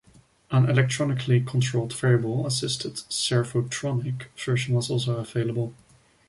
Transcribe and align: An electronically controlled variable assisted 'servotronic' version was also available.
An 0.49 0.67
electronically 0.67 1.41
controlled 1.41 1.93
variable 1.93 2.47
assisted 2.47 2.95
'servotronic' 2.95 4.35
version 4.35 4.73
was 4.73 4.89
also 4.89 5.17
available. 5.17 5.75